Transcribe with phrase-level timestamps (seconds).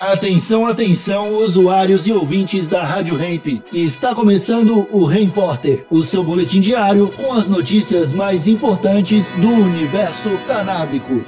[0.00, 3.62] Atenção, atenção, usuários e ouvintes da Rádio Ramp.
[3.70, 10.30] Está começando o Repórter, o seu boletim diário com as notícias mais importantes do universo
[10.46, 11.22] canábico.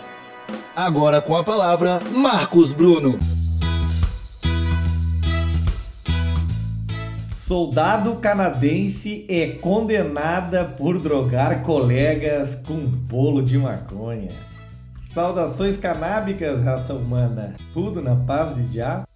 [0.74, 3.18] Agora com a palavra, Marcos Bruno.
[7.36, 14.30] Soldado canadense é condenada por drogar colegas com bolo de maconha.
[15.12, 17.54] Saudações canábicas, raça humana.
[17.74, 19.06] Tudo na paz de já.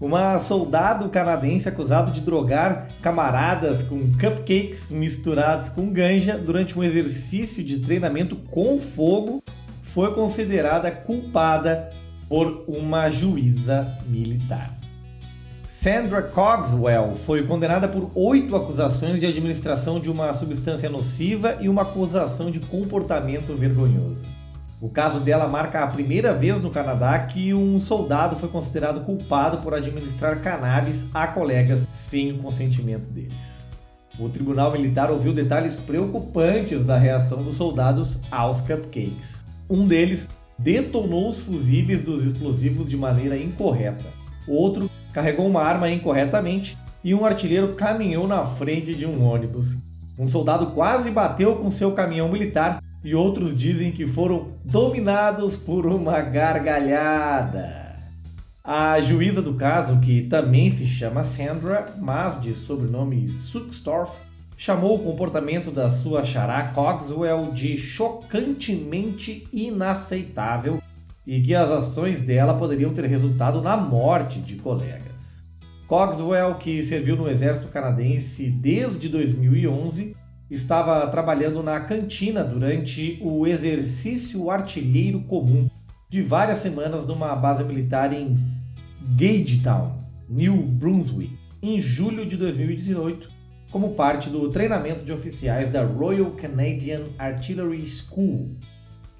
[0.00, 7.64] Uma soldado canadense acusado de drogar camaradas com cupcakes misturados com ganja durante um exercício
[7.64, 9.42] de treinamento com fogo
[9.82, 11.90] foi considerada culpada
[12.28, 14.78] por uma juíza militar.
[15.66, 21.82] Sandra Cogswell foi condenada por oito acusações de administração de uma substância nociva e uma
[21.82, 24.38] acusação de comportamento vergonhoso.
[24.80, 29.58] O caso dela marca a primeira vez no Canadá que um soldado foi considerado culpado
[29.58, 33.62] por administrar cannabis a colegas sem o consentimento deles.
[34.18, 39.44] O tribunal militar ouviu detalhes preocupantes da reação dos soldados aos cupcakes.
[39.68, 44.06] Um deles detonou os fusíveis dos explosivos de maneira incorreta.
[44.48, 49.76] Outro carregou uma arma incorretamente e um artilheiro caminhou na frente de um ônibus.
[50.18, 55.86] Um soldado quase bateu com seu caminhão militar e outros dizem que foram dominados por
[55.86, 57.98] uma gargalhada.
[58.62, 64.20] A juíza do caso, que também se chama Sandra, mas de sobrenome Suckstorff,
[64.56, 70.82] chamou o comportamento da sua xará Cogswell de chocantemente inaceitável
[71.26, 75.46] e que as ações dela poderiam ter resultado na morte de colegas.
[75.88, 80.14] Cogswell, que serviu no exército canadense desde 2011,
[80.50, 85.70] estava trabalhando na cantina durante o exercício artilheiro comum
[86.08, 88.36] de várias semanas numa base militar em
[89.16, 89.92] Gagetown,
[90.28, 93.30] New Brunswick, em julho de 2018,
[93.70, 98.56] como parte do treinamento de oficiais da Royal Canadian Artillery School.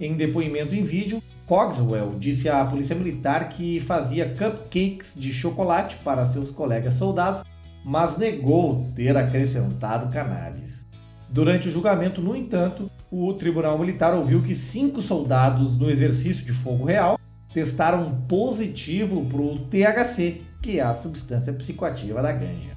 [0.00, 6.24] Em depoimento em vídeo, Cogswell disse à polícia militar que fazia cupcakes de chocolate para
[6.24, 7.44] seus colegas soldados,
[7.84, 10.89] mas negou ter acrescentado cannabis.
[11.32, 16.52] Durante o julgamento, no entanto, o Tribunal Militar ouviu que cinco soldados no exercício de
[16.52, 17.20] fogo real
[17.54, 22.76] testaram positivo para o THC, que é a substância psicoativa da ganja.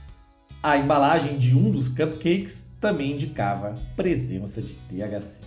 [0.62, 5.42] A embalagem de um dos cupcakes também indicava presença de THC.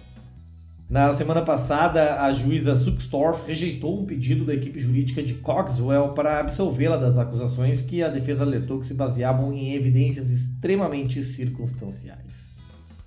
[0.91, 6.41] Na semana passada, a juíza Suckstorff rejeitou um pedido da equipe jurídica de Cogswell para
[6.41, 12.56] absolvê-la das acusações que a defesa alertou que se baseavam em evidências extremamente circunstanciais.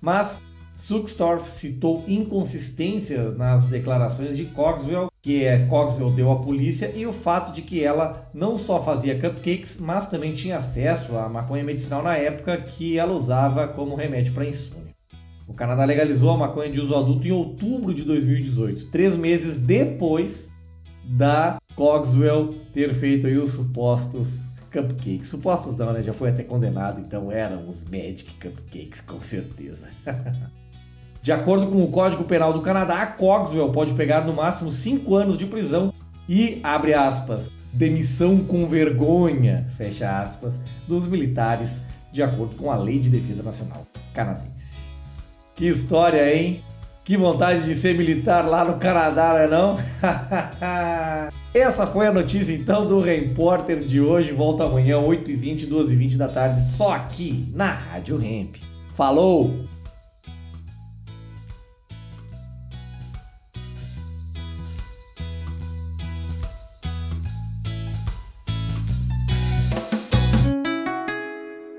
[0.02, 0.42] Mas
[0.76, 7.12] Suckstorff citou inconsistências nas declarações de Cogswell, que é Cogswell deu à polícia, e o
[7.12, 12.02] fato de que ela não só fazia cupcakes, mas também tinha acesso à maconha medicinal
[12.02, 14.96] na época que ela usava como remédio para insônia.
[15.46, 20.50] O Canadá legalizou a maconha de uso adulto em outubro de 2018, três meses depois
[21.04, 25.28] da Cogswell ter feito os supostos cupcakes.
[25.28, 26.02] Supostos não, né?
[26.02, 29.90] Já foi até condenado, então eram os Magic Cupcakes, com certeza.
[31.22, 35.38] de acordo com o Código Penal do Canadá, Cogswell pode pegar no máximo 5 anos
[35.38, 35.94] de prisão
[36.28, 41.81] e, abre aspas, demissão com vergonha, fecha aspas, dos militares,
[42.12, 44.90] de acordo com a Lei de Defesa Nacional canadense.
[45.56, 46.63] Que história, hein?
[47.09, 49.78] Que vontade de ser militar lá no Canadá, não é não?
[51.52, 54.31] Essa foi a notícia então do Repórter de hoje.
[54.31, 58.58] Volta amanhã, 8h20, 12h20 da tarde, só aqui na Rádio Ramp.
[58.94, 59.68] Falou!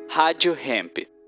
[0.09, 1.20] Rádio Hemp.